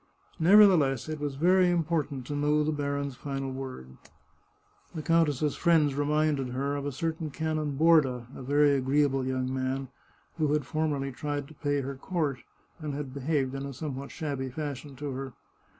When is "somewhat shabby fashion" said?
13.73-14.95